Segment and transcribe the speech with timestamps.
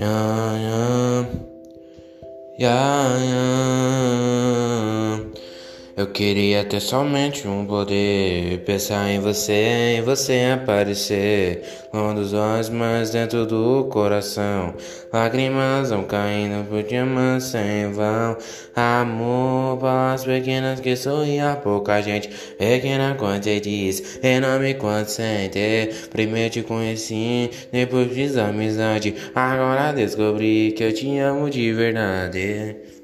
[0.00, 1.26] Yeah, yeah.
[2.56, 4.00] Yeah, yeah.
[5.94, 12.70] Eu queria ter somente um poder Pensar em você, em você aparecer Longe dos olhos,
[12.70, 14.72] mas dentro do coração
[15.12, 18.38] Lágrimas vão caindo por diamantes sem vão
[18.74, 19.76] Amor,
[20.24, 22.28] pequenas que sorria pouca gente
[22.58, 26.08] Pequena quanto você diz, enorme quanto sente.
[26.10, 29.14] Primeiro te conheci, depois fiz amizade.
[29.34, 32.99] Agora descobri que eu te amo de verdade